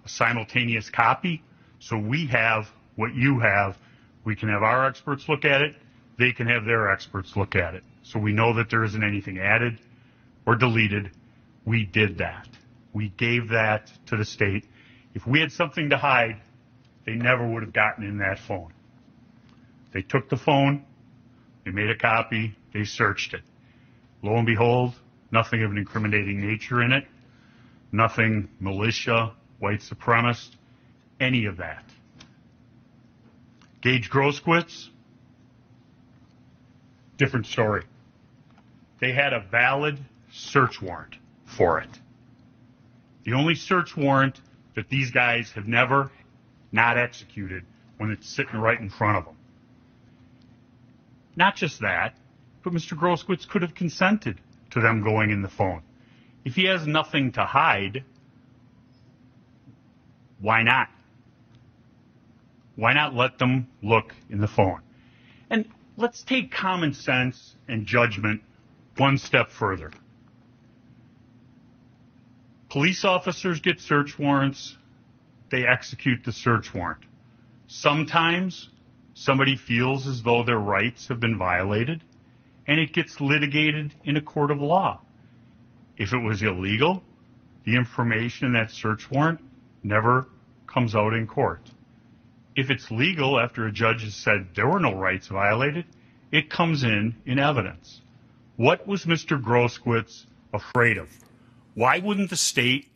simultaneous 0.08 0.90
copy. 0.90 1.42
So 1.80 1.96
we 1.96 2.26
have 2.26 2.68
what 2.96 3.14
you 3.14 3.38
have. 3.38 3.76
We 4.24 4.36
can 4.36 4.48
have 4.48 4.62
our 4.62 4.86
experts 4.86 5.28
look 5.28 5.44
at 5.44 5.62
it. 5.62 5.76
They 6.18 6.32
can 6.32 6.48
have 6.48 6.64
their 6.64 6.90
experts 6.90 7.36
look 7.36 7.54
at 7.54 7.74
it. 7.74 7.84
So 8.02 8.18
we 8.18 8.32
know 8.32 8.54
that 8.54 8.70
there 8.70 8.84
isn't 8.84 9.04
anything 9.04 9.38
added 9.38 9.78
or 10.46 10.56
deleted. 10.56 11.10
We 11.64 11.84
did 11.84 12.18
that. 12.18 12.48
We 12.92 13.10
gave 13.10 13.50
that 13.50 13.90
to 14.06 14.16
the 14.16 14.24
state. 14.24 14.64
If 15.14 15.26
we 15.26 15.40
had 15.40 15.52
something 15.52 15.90
to 15.90 15.96
hide, 15.96 16.40
they 17.06 17.14
never 17.14 17.46
would 17.46 17.62
have 17.62 17.72
gotten 17.72 18.04
in 18.04 18.18
that 18.18 18.38
phone. 18.38 18.72
They 19.92 20.02
took 20.02 20.28
the 20.28 20.36
phone, 20.36 20.84
they 21.64 21.70
made 21.70 21.90
a 21.90 21.96
copy, 21.96 22.56
they 22.72 22.84
searched 22.84 23.34
it. 23.34 23.42
Lo 24.22 24.36
and 24.36 24.46
behold, 24.46 24.94
nothing 25.30 25.62
of 25.62 25.70
an 25.70 25.78
incriminating 25.78 26.46
nature 26.46 26.82
in 26.82 26.92
it, 26.92 27.04
nothing 27.92 28.48
militia, 28.60 29.32
white 29.58 29.80
supremacist, 29.80 30.50
any 31.20 31.46
of 31.46 31.56
that. 31.58 31.84
Gage 33.80 34.10
Grosskreutz, 34.10 34.88
different 37.16 37.46
story. 37.46 37.84
They 39.00 39.12
had 39.12 39.32
a 39.32 39.40
valid 39.40 39.98
search 40.30 40.82
warrant 40.82 41.16
for 41.44 41.80
it. 41.80 41.90
The 43.24 43.34
only 43.34 43.54
search 43.54 43.96
warrant 43.96 44.40
that 44.74 44.88
these 44.88 45.10
guys 45.10 45.52
have 45.52 45.68
never 45.68 46.10
not 46.72 46.98
executed 46.98 47.64
when 47.98 48.10
it's 48.10 48.28
sitting 48.28 48.58
right 48.60 48.78
in 48.78 48.90
front 48.90 49.18
of 49.18 49.24
them. 49.24 49.36
Not 51.36 51.56
just 51.56 51.80
that, 51.80 52.16
but 52.62 52.72
Mr. 52.72 52.98
Grosskreutz 52.98 53.48
could 53.48 53.62
have 53.62 53.74
consented 53.74 54.40
to 54.70 54.80
them 54.80 55.02
going 55.02 55.30
in 55.30 55.42
the 55.42 55.48
phone. 55.48 55.82
If 56.44 56.56
he 56.56 56.64
has 56.64 56.86
nothing 56.86 57.32
to 57.32 57.44
hide, 57.44 58.04
why 60.40 60.62
not? 60.62 60.88
Why 62.76 62.92
not 62.92 63.14
let 63.14 63.38
them 63.38 63.66
look 63.82 64.14
in 64.30 64.40
the 64.40 64.46
phone? 64.46 64.80
And 65.50 65.68
let's 65.96 66.22
take 66.22 66.52
common 66.52 66.94
sense 66.94 67.56
and 67.66 67.86
judgment 67.86 68.42
one 68.96 69.18
step 69.18 69.50
further. 69.50 69.90
Police 72.70 73.04
officers 73.04 73.60
get 73.60 73.80
search 73.80 74.18
warrants. 74.18 74.76
They 75.50 75.66
execute 75.66 76.24
the 76.24 76.32
search 76.32 76.72
warrant. 76.74 77.04
Sometimes 77.66 78.68
somebody 79.14 79.56
feels 79.56 80.06
as 80.06 80.22
though 80.22 80.44
their 80.44 80.58
rights 80.58 81.08
have 81.08 81.18
been 81.18 81.36
violated 81.38 82.02
and 82.66 82.78
it 82.78 82.92
gets 82.92 83.20
litigated 83.20 83.94
in 84.04 84.16
a 84.16 84.20
court 84.20 84.50
of 84.50 84.60
law. 84.60 85.00
If 85.96 86.12
it 86.12 86.18
was 86.18 86.42
illegal, 86.42 87.02
the 87.64 87.74
information 87.74 88.46
in 88.46 88.52
that 88.52 88.70
search 88.70 89.10
warrant 89.10 89.40
never 89.82 90.28
comes 90.66 90.94
out 90.94 91.14
in 91.14 91.26
court. 91.26 91.70
If 92.56 92.70
it's 92.70 92.90
legal 92.90 93.38
after 93.38 93.66
a 93.66 93.72
judge 93.72 94.02
has 94.02 94.14
said 94.14 94.48
there 94.54 94.66
were 94.66 94.80
no 94.80 94.94
rights 94.94 95.28
violated, 95.28 95.84
it 96.32 96.50
comes 96.50 96.82
in 96.82 97.16
in 97.24 97.38
evidence. 97.38 98.02
What 98.56 98.86
was 98.86 99.04
Mr. 99.04 99.40
Grosskreutz 99.40 100.26
afraid 100.52 100.98
of? 100.98 101.08
Why 101.74 102.00
wouldn't 102.00 102.30
the 102.30 102.36
state 102.36 102.88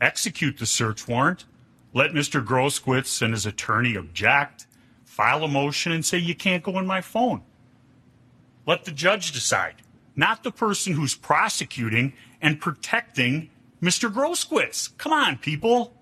execute 0.00 0.58
the 0.58 0.66
search 0.66 1.06
warrant, 1.06 1.44
let 1.94 2.10
Mr. 2.10 2.44
Grosskreutz 2.44 3.22
and 3.22 3.32
his 3.32 3.46
attorney 3.46 3.96
object, 3.96 4.66
file 5.04 5.44
a 5.44 5.48
motion 5.48 5.92
and 5.92 6.04
say 6.04 6.18
you 6.18 6.34
can't 6.34 6.62
go 6.62 6.78
in 6.78 6.86
my 6.86 7.00
phone? 7.00 7.42
Let 8.66 8.84
the 8.84 8.90
judge 8.90 9.30
decide, 9.32 9.76
not 10.16 10.42
the 10.42 10.50
person 10.50 10.94
who's 10.94 11.14
prosecuting 11.14 12.12
and 12.42 12.60
protecting 12.60 13.50
Mr. 13.80 14.12
Grosskreutz. 14.12 14.96
Come 14.98 15.12
on, 15.12 15.38
people. 15.38 15.95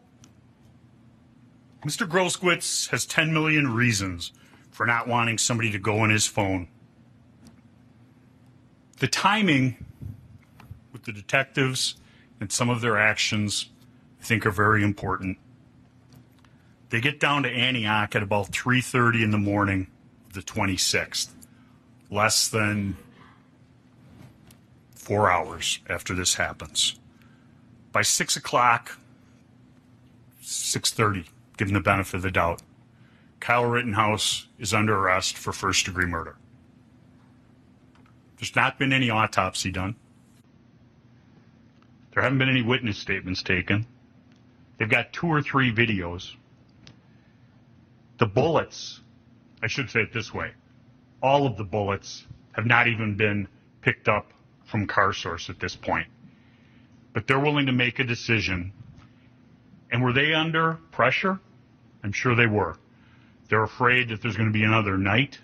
Mr. 1.84 2.08
Grosskreutz 2.08 2.88
has 2.88 3.04
10 3.04 3.32
million 3.32 3.74
reasons 3.74 4.32
for 4.70 4.86
not 4.86 5.06
wanting 5.06 5.36
somebody 5.36 5.70
to 5.70 5.78
go 5.78 5.98
on 5.98 6.08
his 6.08 6.26
phone. 6.26 6.66
The 9.00 9.06
timing 9.06 9.84
with 10.92 11.04
the 11.04 11.12
detectives 11.12 11.96
and 12.40 12.50
some 12.50 12.70
of 12.70 12.80
their 12.80 12.96
actions, 12.96 13.68
I 14.20 14.24
think, 14.24 14.46
are 14.46 14.50
very 14.50 14.82
important. 14.82 15.36
They 16.88 17.02
get 17.02 17.20
down 17.20 17.42
to 17.42 17.50
Antioch 17.50 18.16
at 18.16 18.22
about 18.22 18.50
3:30 18.50 19.22
in 19.22 19.30
the 19.30 19.38
morning 19.38 19.88
of 20.26 20.32
the 20.32 20.42
26th, 20.42 21.34
less 22.08 22.48
than 22.48 22.96
four 24.94 25.30
hours 25.30 25.80
after 25.88 26.14
this 26.14 26.34
happens. 26.34 26.98
By 27.92 28.02
six 28.02 28.36
o'clock, 28.36 28.98
6:30, 30.40 31.26
given 31.56 31.74
the 31.74 31.80
benefit 31.80 32.14
of 32.14 32.22
the 32.22 32.30
doubt, 32.30 32.62
Kyle 33.40 33.64
Rittenhouse 33.64 34.48
is 34.58 34.72
under 34.72 34.96
arrest 34.96 35.36
for 35.36 35.52
first 35.52 35.84
degree 35.84 36.06
murder. 36.06 36.36
There's 38.38 38.56
not 38.56 38.78
been 38.78 38.92
any 38.92 39.10
autopsy 39.10 39.70
done. 39.70 39.96
There 42.12 42.22
haven't 42.22 42.38
been 42.38 42.48
any 42.48 42.62
witness 42.62 42.98
statements 42.98 43.42
taken. 43.42 43.86
They've 44.78 44.88
got 44.88 45.12
two 45.12 45.26
or 45.26 45.42
three 45.42 45.72
videos. 45.72 46.34
The 48.18 48.26
bullets, 48.26 49.00
I 49.62 49.66
should 49.66 49.90
say 49.90 50.00
it 50.00 50.12
this 50.12 50.32
way, 50.32 50.52
all 51.22 51.46
of 51.46 51.56
the 51.56 51.64
bullets 51.64 52.26
have 52.52 52.66
not 52.66 52.86
even 52.86 53.16
been 53.16 53.48
picked 53.80 54.08
up 54.08 54.32
from 54.64 54.86
car 54.86 55.12
source 55.12 55.50
at 55.50 55.58
this 55.60 55.74
point. 55.74 56.06
But 57.12 57.26
they're 57.26 57.40
willing 57.40 57.66
to 57.66 57.72
make 57.72 57.98
a 57.98 58.04
decision. 58.04 58.72
And 59.94 60.02
were 60.02 60.12
they 60.12 60.34
under 60.34 60.80
pressure? 60.90 61.38
I'm 62.02 62.10
sure 62.10 62.34
they 62.34 62.48
were. 62.48 62.76
They're 63.48 63.62
afraid 63.62 64.08
that 64.08 64.20
there's 64.20 64.36
going 64.36 64.48
to 64.48 64.52
be 64.52 64.64
another 64.64 64.98
night 64.98 65.38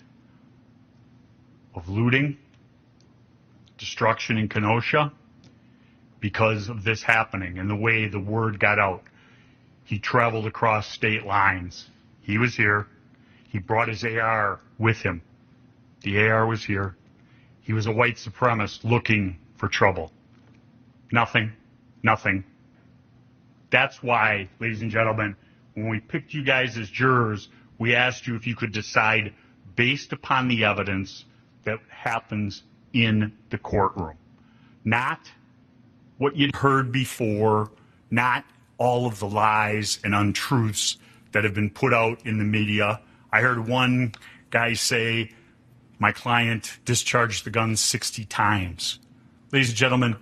of 1.73 1.87
looting, 1.87 2.37
destruction 3.77 4.37
in 4.37 4.49
Kenosha 4.49 5.13
because 6.19 6.67
of 6.67 6.83
this 6.83 7.01
happening 7.01 7.59
and 7.59 7.69
the 7.69 7.77
way 7.77 8.09
the 8.09 8.19
word 8.19 8.59
got 8.59 8.77
out. 8.77 9.03
He 9.85 9.99
traveled 9.99 10.45
across 10.45 10.85
state 10.85 11.25
lines. 11.25 11.89
He 12.19 12.37
was 12.37 12.53
here. 12.53 12.87
He 13.47 13.57
brought 13.57 13.87
his 13.87 14.03
AR 14.03 14.59
with 14.77 14.97
him. 14.97 15.21
The 16.01 16.27
AR 16.27 16.45
was 16.45 16.61
here. 16.61 16.97
He 17.61 17.71
was 17.71 17.85
a 17.85 17.91
white 17.93 18.17
supremacist 18.17 18.83
looking 18.83 19.39
for 19.55 19.69
trouble. 19.69 20.11
Nothing. 21.09 21.53
Nothing. 22.03 22.43
That's 23.71 24.03
why, 24.03 24.49
ladies 24.59 24.81
and 24.81 24.91
gentlemen, 24.91 25.35
when 25.73 25.87
we 25.87 25.99
picked 26.01 26.33
you 26.33 26.43
guys 26.43 26.77
as 26.77 26.89
jurors, 26.89 27.47
we 27.79 27.95
asked 27.95 28.27
you 28.27 28.35
if 28.35 28.45
you 28.45 28.55
could 28.55 28.73
decide 28.73 29.33
based 29.75 30.11
upon 30.11 30.49
the 30.49 30.65
evidence 30.65 31.25
that 31.63 31.79
happens 31.89 32.63
in 32.93 33.31
the 33.49 33.57
courtroom. 33.57 34.17
Not 34.83 35.31
what 36.17 36.35
you'd 36.35 36.55
heard 36.55 36.91
before, 36.91 37.71
not 38.11 38.43
all 38.77 39.07
of 39.07 39.19
the 39.19 39.27
lies 39.27 39.99
and 40.03 40.13
untruths 40.13 40.97
that 41.31 41.45
have 41.45 41.53
been 41.53 41.69
put 41.69 41.93
out 41.93 42.25
in 42.25 42.37
the 42.39 42.43
media. 42.43 42.99
I 43.31 43.39
heard 43.39 43.67
one 43.67 44.13
guy 44.49 44.73
say, 44.73 45.31
My 45.97 46.11
client 46.11 46.79
discharged 46.83 47.45
the 47.45 47.49
gun 47.51 47.77
60 47.77 48.25
times. 48.25 48.99
Ladies 49.53 49.69
and 49.69 49.77
gentlemen, 49.77 50.17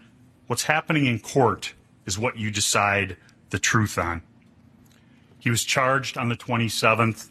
what's 0.46 0.64
happening 0.64 1.08
in 1.08 1.20
court 1.20 1.74
is 2.06 2.20
what 2.20 2.38
you 2.38 2.52
decide 2.52 3.18
the 3.50 3.60
truth 3.60 3.98
on. 3.98 4.22
He 5.40 5.50
was 5.50 5.64
charged 5.64 6.18
on 6.18 6.30
the 6.30 6.36
27th. 6.36 7.30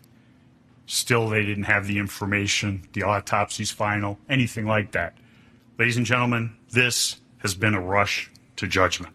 Still, 0.87 1.29
they 1.29 1.45
didn't 1.45 1.65
have 1.65 1.87
the 1.87 1.99
information, 1.99 2.89
the 2.95 3.03
autopsy's 3.03 3.71
final, 3.71 4.19
anything 4.29 4.67
like 4.67 4.93
that. 4.93 5.15
Ladies 5.79 5.99
and 5.99 6.07
gentlemen, 6.07 6.57
this 6.71 7.21
has 7.39 7.55
been 7.55 7.75
a 7.75 7.81
rush 7.81 8.31
to 8.57 8.67
judgment. 8.67 9.15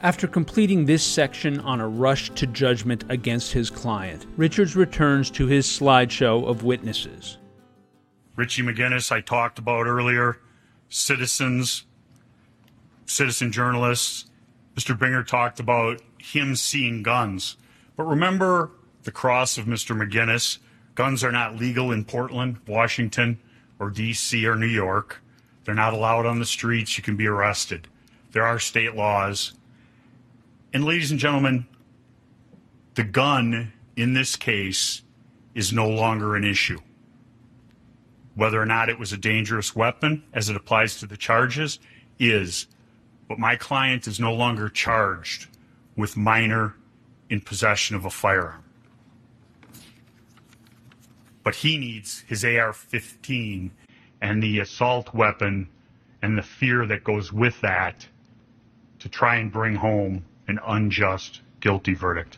After 0.00 0.26
completing 0.26 0.86
this 0.86 1.02
section 1.02 1.60
on 1.60 1.80
a 1.80 1.88
rush 1.88 2.30
to 2.30 2.46
judgment 2.46 3.04
against 3.08 3.52
his 3.52 3.68
client, 3.68 4.26
Richards 4.36 4.76
returns 4.76 5.30
to 5.32 5.46
his 5.46 5.66
slideshow 5.66 6.46
of 6.46 6.62
witnesses. 6.62 7.36
Richie 8.36 8.62
McGinnis, 8.62 9.10
I 9.10 9.20
talked 9.20 9.58
about 9.58 9.86
earlier, 9.86 10.38
citizens, 10.88 11.84
citizen 13.06 13.50
journalists. 13.50 14.26
Mr. 14.76 14.96
Binger 14.96 15.26
talked 15.26 15.58
about 15.58 16.00
him 16.32 16.56
seeing 16.56 17.02
guns. 17.02 17.56
But 17.96 18.04
remember 18.04 18.70
the 19.02 19.12
cross 19.12 19.58
of 19.58 19.66
Mr. 19.66 19.96
McGinnis 19.96 20.58
Guns 20.98 21.22
are 21.22 21.30
not 21.30 21.54
legal 21.54 21.92
in 21.92 22.04
Portland, 22.04 22.56
Washington, 22.66 23.38
or 23.78 23.88
D.C. 23.88 24.44
or 24.48 24.56
New 24.56 24.66
York. 24.66 25.22
They're 25.62 25.72
not 25.72 25.92
allowed 25.92 26.26
on 26.26 26.40
the 26.40 26.44
streets. 26.44 26.98
You 26.98 27.04
can 27.04 27.14
be 27.14 27.28
arrested. 27.28 27.86
There 28.32 28.42
are 28.42 28.58
state 28.58 28.96
laws. 28.96 29.52
And, 30.72 30.84
ladies 30.84 31.12
and 31.12 31.20
gentlemen, 31.20 31.68
the 32.96 33.04
gun 33.04 33.72
in 33.94 34.14
this 34.14 34.34
case 34.34 35.02
is 35.54 35.72
no 35.72 35.88
longer 35.88 36.34
an 36.34 36.42
issue. 36.42 36.80
Whether 38.34 38.60
or 38.60 38.66
not 38.66 38.88
it 38.88 38.98
was 38.98 39.12
a 39.12 39.16
dangerous 39.16 39.76
weapon 39.76 40.24
as 40.32 40.48
it 40.48 40.56
applies 40.56 40.98
to 40.98 41.06
the 41.06 41.16
charges 41.16 41.78
is. 42.18 42.66
But 43.28 43.38
my 43.38 43.54
client 43.54 44.08
is 44.08 44.18
no 44.18 44.34
longer 44.34 44.68
charged 44.68 45.46
with 45.98 46.16
minor 46.16 46.74
in 47.28 47.42
possession 47.42 47.94
of 47.94 48.06
a 48.06 48.10
firearm 48.10 48.64
but 51.48 51.54
he 51.54 51.78
needs 51.78 52.24
his 52.28 52.44
AR 52.44 52.74
15 52.74 53.70
and 54.20 54.42
the 54.42 54.58
assault 54.58 55.14
weapon 55.14 55.66
and 56.20 56.36
the 56.36 56.42
fear 56.42 56.84
that 56.84 57.02
goes 57.02 57.32
with 57.32 57.58
that 57.62 58.06
to 58.98 59.08
try 59.08 59.36
and 59.36 59.50
bring 59.50 59.74
home 59.74 60.22
an 60.46 60.60
unjust 60.66 61.40
guilty 61.60 61.94
verdict. 61.94 62.36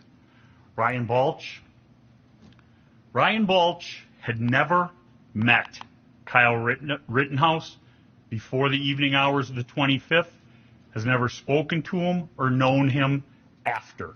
Ryan 0.77 1.07
Balch. 1.07 1.61
Ryan 3.13 3.47
Balch 3.47 4.05
had 4.21 4.41
never 4.41 4.91
met 5.35 5.81
Kyle 6.25 6.55
Rittenhouse 7.09 7.79
before 8.29 8.69
the 8.69 8.79
evening 8.79 9.17
hours 9.17 9.51
of 9.51 9.57
the 9.57 9.65
25th, 9.65 10.31
has 10.95 11.05
never 11.05 11.29
spoken 11.29 11.83
to 11.83 11.97
him 11.97 12.29
or 12.39 12.49
known 12.49 12.89
him 12.89 13.25
after. 13.67 14.15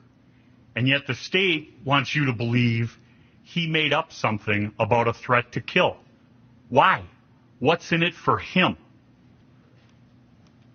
And 0.76 0.88
yet 0.88 1.07
the 1.07 1.14
state 1.14 1.74
wants 1.85 2.14
you 2.14 2.26
to 2.26 2.33
believe 2.33 2.98
he 3.42 3.66
made 3.66 3.92
up 3.92 4.12
something 4.12 4.72
about 4.78 5.07
a 5.07 5.12
threat 5.12 5.52
to 5.52 5.61
kill. 5.61 5.96
Why? 6.68 7.04
What's 7.59 7.92
in 7.92 8.02
it 8.02 8.14
for 8.14 8.38
him? 8.38 8.76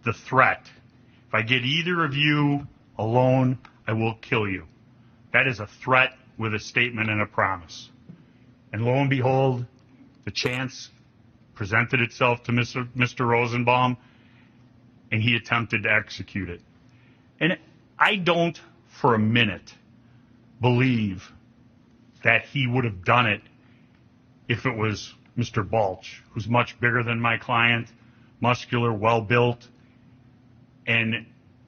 The 0.06 0.14
threat. 0.14 0.62
If 1.28 1.34
I 1.34 1.42
get 1.42 1.64
either 1.64 2.04
of 2.04 2.16
you 2.16 2.68
alone, 2.98 3.60
I 3.88 3.94
will 3.94 4.16
kill 4.16 4.48
you. 4.48 4.66
That 5.34 5.48
is 5.48 5.60
a 5.60 5.68
threat 5.84 6.12
with 6.38 6.54
a 6.54 6.60
statement 6.60 7.10
and 7.10 7.22
a 7.22 7.26
promise. 7.26 7.90
And 8.72 8.84
lo 8.84 8.94
and 8.94 9.10
behold, 9.10 9.66
the 10.26 10.32
chance 10.32 10.90
presented 11.56 12.02
itself 12.02 12.44
to 12.44 12.52
Mr. 12.52 12.88
Mr. 12.96 13.28
Rosenbaum, 13.28 13.98
and 15.12 15.22
he 15.22 15.36
attempted 15.36 15.84
to 15.84 15.92
execute 15.92 16.50
it. 16.50 16.62
And 17.40 17.58
I 18.00 18.16
don't 18.16 18.60
for 18.88 19.14
a 19.14 19.20
minute 19.20 19.76
believe 20.62 21.32
that 22.24 22.46
he 22.46 22.66
would 22.66 22.86
have 22.86 23.04
done 23.04 23.28
it 23.28 23.42
if 24.48 24.66
it 24.66 24.76
was 24.76 25.14
Mr. 25.38 25.70
Balch, 25.70 26.24
who's 26.32 26.48
much 26.48 26.80
bigger 26.80 27.04
than 27.04 27.20
my 27.20 27.38
client, 27.38 27.88
muscular, 28.40 28.92
well 28.92 29.22
built, 29.22 29.68
and 30.88 31.26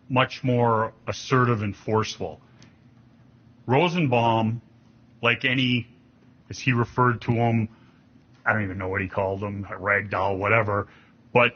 much 0.10 0.44
more 0.44 0.94
assertive 1.06 1.62
and 1.62 1.76
forceful. 1.76 2.42
Rosenbaum, 3.66 4.62
like 5.22 5.46
any, 5.46 5.88
as 6.50 6.60
he 6.60 6.74
referred 6.74 7.22
to 7.22 7.32
him, 7.32 7.70
I 8.46 8.54
don't 8.54 8.64
even 8.64 8.78
know 8.78 8.88
what 8.88 9.02
he 9.02 9.08
called 9.08 9.42
him, 9.42 9.68
a 9.70 9.78
rag 9.78 10.10
doll, 10.10 10.38
whatever, 10.38 10.88
but 11.34 11.56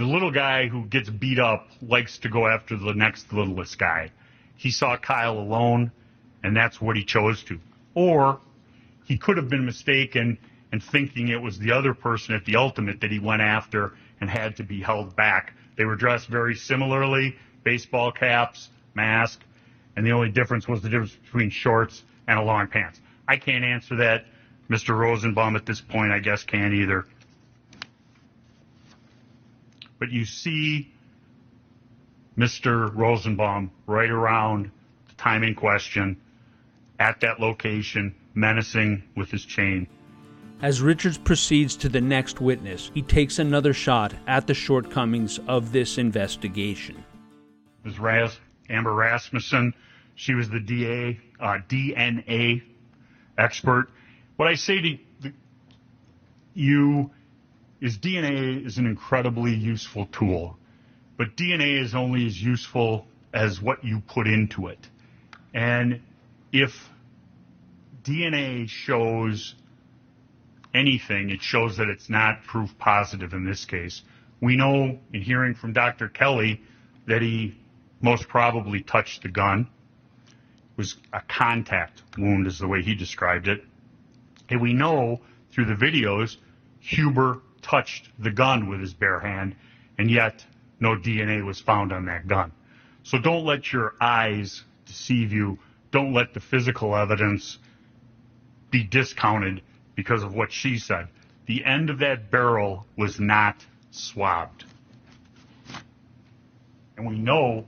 the 0.00 0.06
little 0.06 0.30
guy 0.30 0.66
who 0.66 0.86
gets 0.86 1.10
beat 1.10 1.38
up 1.38 1.68
likes 1.82 2.16
to 2.16 2.30
go 2.30 2.46
after 2.46 2.74
the 2.74 2.94
next 2.94 3.30
littlest 3.34 3.78
guy. 3.78 4.10
He 4.56 4.70
saw 4.70 4.96
Kyle 4.96 5.38
alone, 5.38 5.92
and 6.42 6.56
that's 6.56 6.80
what 6.80 6.96
he 6.96 7.04
chose 7.04 7.44
to. 7.44 7.60
Or 7.92 8.40
he 9.04 9.18
could 9.18 9.36
have 9.36 9.50
been 9.50 9.66
mistaken 9.66 10.38
and 10.72 10.82
thinking 10.82 11.28
it 11.28 11.42
was 11.42 11.58
the 11.58 11.72
other 11.72 11.92
person 11.92 12.34
at 12.34 12.46
the 12.46 12.56
ultimate 12.56 13.02
that 13.02 13.10
he 13.10 13.18
went 13.18 13.42
after 13.42 13.92
and 14.22 14.30
had 14.30 14.56
to 14.56 14.62
be 14.62 14.80
held 14.80 15.14
back. 15.16 15.52
They 15.76 15.84
were 15.84 15.96
dressed 15.96 16.28
very 16.28 16.54
similarly, 16.54 17.36
baseball 17.62 18.10
caps, 18.10 18.70
mask, 18.94 19.40
and 19.96 20.06
the 20.06 20.12
only 20.12 20.30
difference 20.30 20.66
was 20.66 20.80
the 20.80 20.88
difference 20.88 21.14
between 21.26 21.50
shorts 21.50 22.04
and 22.26 22.38
a 22.38 22.42
long 22.42 22.68
pants. 22.68 22.98
I 23.28 23.36
can't 23.36 23.66
answer 23.66 23.96
that. 23.96 24.24
Mr. 24.70 24.96
Rosenbaum 24.96 25.56
at 25.56 25.66
this 25.66 25.82
point, 25.82 26.10
I 26.10 26.20
guess, 26.20 26.42
can't 26.42 26.72
either. 26.72 27.04
But 30.00 30.10
you 30.10 30.24
see 30.24 30.90
Mr. 32.36 32.92
Rosenbaum 32.92 33.70
right 33.86 34.10
around 34.10 34.72
the 35.08 35.14
time 35.14 35.44
in 35.44 35.54
question 35.54 36.16
at 36.98 37.20
that 37.20 37.38
location, 37.38 38.14
menacing 38.34 39.04
with 39.14 39.30
his 39.30 39.44
chain. 39.44 39.86
As 40.62 40.80
Richards 40.80 41.18
proceeds 41.18 41.76
to 41.76 41.88
the 41.88 42.00
next 42.00 42.40
witness, 42.40 42.90
he 42.92 43.02
takes 43.02 43.38
another 43.38 43.72
shot 43.72 44.14
at 44.26 44.46
the 44.46 44.54
shortcomings 44.54 45.38
of 45.46 45.70
this 45.72 45.98
investigation. 45.98 47.04
Ms. 47.84 47.98
Ras- 47.98 48.40
Amber 48.68 48.94
Rasmussen, 48.94 49.74
she 50.14 50.34
was 50.34 50.48
the 50.48 50.60
DA, 50.60 51.20
uh, 51.40 51.58
DNA 51.68 52.62
expert. 53.36 53.90
What 54.36 54.48
I 54.48 54.54
say 54.54 54.80
to 54.80 55.32
you 56.54 57.10
is 57.80 57.98
DNA 57.98 58.64
is 58.64 58.78
an 58.78 58.86
incredibly 58.86 59.54
useful 59.54 60.06
tool, 60.06 60.58
but 61.16 61.36
DNA 61.36 61.80
is 61.80 61.94
only 61.94 62.26
as 62.26 62.40
useful 62.40 63.06
as 63.32 63.60
what 63.60 63.84
you 63.84 64.00
put 64.00 64.26
into 64.26 64.68
it. 64.68 64.88
And 65.54 66.00
if 66.52 66.90
DNA 68.02 68.68
shows 68.68 69.54
anything, 70.74 71.30
it 71.30 71.42
shows 71.42 71.76
that 71.78 71.88
it's 71.88 72.08
not 72.08 72.44
proof 72.44 72.76
positive 72.78 73.32
in 73.32 73.44
this 73.44 73.64
case. 73.64 74.02
We 74.40 74.56
know 74.56 74.98
in 75.12 75.22
hearing 75.22 75.54
from 75.54 75.72
Dr. 75.72 76.08
Kelley 76.08 76.62
that 77.06 77.22
he 77.22 77.56
most 78.00 78.28
probably 78.28 78.80
touched 78.80 79.22
the 79.22 79.28
gun. 79.28 79.68
It 80.30 80.78
was 80.78 80.96
a 81.12 81.20
contact 81.20 82.02
wound, 82.16 82.46
is 82.46 82.58
the 82.58 82.68
way 82.68 82.82
he 82.82 82.94
described 82.94 83.48
it. 83.48 83.64
And 84.48 84.60
we 84.60 84.72
know 84.72 85.20
through 85.52 85.66
the 85.66 85.74
videos, 85.74 86.36
Huber 86.80 87.42
touched 87.62 88.08
the 88.18 88.30
gun 88.30 88.68
with 88.68 88.80
his 88.80 88.94
bare 88.94 89.20
hand, 89.20 89.54
and 89.98 90.10
yet 90.10 90.44
no 90.80 90.96
DNA 90.96 91.44
was 91.44 91.60
found 91.60 91.92
on 91.92 92.06
that 92.06 92.26
gun. 92.26 92.52
So 93.02 93.18
don't 93.18 93.44
let 93.44 93.72
your 93.72 93.94
eyes 94.00 94.64
deceive 94.86 95.32
you. 95.32 95.58
Don't 95.90 96.12
let 96.12 96.34
the 96.34 96.40
physical 96.40 96.94
evidence 96.96 97.58
be 98.70 98.84
discounted 98.84 99.62
because 99.94 100.22
of 100.22 100.34
what 100.34 100.52
she 100.52 100.78
said. 100.78 101.08
The 101.46 101.64
end 101.64 101.90
of 101.90 101.98
that 101.98 102.30
barrel 102.30 102.86
was 102.96 103.18
not 103.18 103.64
swabbed. 103.90 104.64
And 106.96 107.08
we 107.08 107.18
know, 107.18 107.66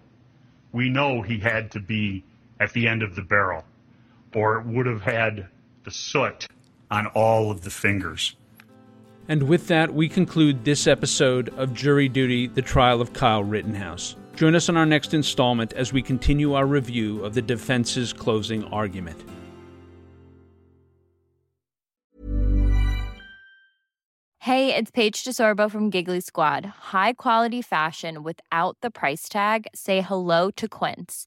we 0.73 0.89
know 0.89 1.23
he 1.23 1.39
had 1.39 1.73
to 1.73 1.81
be 1.81 2.25
at 2.61 2.73
the 2.73 2.87
end 2.87 3.03
of 3.03 3.17
the 3.17 3.23
barrel, 3.23 3.65
or 4.35 4.61
it 4.61 4.67
would 4.67 4.87
have 4.87 5.03
had 5.03 5.49
the 5.85 5.91
soot 5.91 6.47
on 6.91 7.07
all 7.09 7.51
of 7.51 7.63
the 7.63 7.71
fingers. 7.71 8.37
And 9.33 9.45
with 9.45 9.69
that, 9.69 9.95
we 9.95 10.11
conclude 10.11 10.63
this 10.63 10.87
episode 10.87 11.49
of 11.57 11.73
Jury 11.73 12.07
Duty 12.07 12.49
The 12.49 12.61
Trial 12.61 13.01
of 13.01 13.15
Kyle 13.15 13.43
Rittenhouse. 13.43 14.15
Join 14.37 14.55
us 14.55 14.69
on 14.69 14.77
our 14.77 14.85
next 14.85 15.15
installment 15.15 15.73
as 15.73 15.91
we 15.91 16.03
continue 16.03 16.53
our 16.53 16.67
review 16.67 17.25
of 17.25 17.33
the 17.33 17.41
defense's 17.41 18.13
closing 18.13 18.63
argument. 18.65 19.25
Hey, 24.41 24.75
it's 24.75 24.91
Paige 24.91 25.25
DeSorbo 25.25 25.71
from 25.71 25.89
Giggly 25.89 26.21
Squad. 26.21 26.67
High 26.93 27.15
quality 27.15 27.63
fashion 27.63 28.23
without 28.23 28.77
the 28.83 28.91
price 28.91 29.31
tag? 29.31 29.67
Say 29.75 30.03
hello 30.03 30.51
to 30.51 30.69
Quince. 30.69 31.27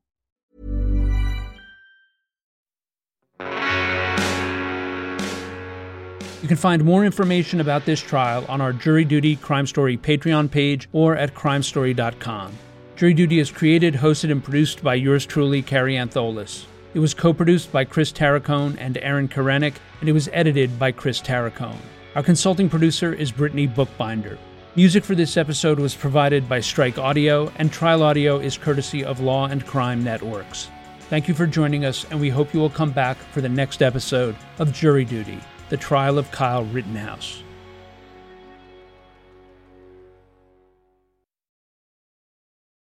You 6.41 6.47
can 6.47 6.57
find 6.57 6.83
more 6.83 7.05
information 7.05 7.61
about 7.61 7.85
this 7.85 8.01
trial 8.01 8.45
on 8.49 8.61
our 8.61 8.73
Jury 8.73 9.05
Duty 9.05 9.35
Crime 9.35 9.67
Story 9.67 9.95
Patreon 9.95 10.49
page 10.49 10.89
or 10.91 11.15
at 11.15 11.35
crimestory.com. 11.35 12.51
Jury 12.95 13.13
Duty 13.13 13.37
is 13.37 13.51
created, 13.51 13.93
hosted, 13.93 14.31
and 14.31 14.43
produced 14.43 14.83
by 14.83 14.95
yours 14.95 15.23
truly, 15.23 15.61
Kary 15.61 15.93
Antholis. 15.93 16.65
It 16.95 16.99
was 16.99 17.13
co 17.13 17.31
produced 17.31 17.71
by 17.71 17.85
Chris 17.85 18.11
Tarracone 18.11 18.75
and 18.79 18.97
Aaron 18.97 19.27
Karenik, 19.27 19.75
and 19.99 20.09
it 20.09 20.13
was 20.13 20.29
edited 20.33 20.79
by 20.79 20.91
Chris 20.91 21.21
Tarracone. 21.21 21.77
Our 22.15 22.23
consulting 22.23 22.69
producer 22.69 23.13
is 23.13 23.31
Brittany 23.31 23.67
Bookbinder. 23.67 24.39
Music 24.75 25.03
for 25.03 25.13
this 25.13 25.37
episode 25.37 25.79
was 25.79 25.93
provided 25.93 26.49
by 26.49 26.59
Strike 26.59 26.97
Audio, 26.97 27.51
and 27.57 27.71
Trial 27.71 28.01
Audio 28.01 28.39
is 28.39 28.57
courtesy 28.57 29.05
of 29.05 29.19
Law 29.19 29.45
and 29.45 29.63
Crime 29.67 30.03
Networks. 30.03 30.69
Thank 31.01 31.27
you 31.27 31.35
for 31.35 31.45
joining 31.45 31.85
us, 31.85 32.03
and 32.09 32.19
we 32.19 32.29
hope 32.29 32.51
you 32.51 32.59
will 32.59 32.69
come 32.71 32.91
back 32.91 33.17
for 33.17 33.41
the 33.41 33.49
next 33.49 33.83
episode 33.83 34.35
of 34.57 34.73
Jury 34.73 35.05
Duty 35.05 35.39
The 35.71 35.77
Trial 35.77 36.17
of 36.17 36.29
Kyle 36.31 36.65
Rittenhouse. 36.65 37.43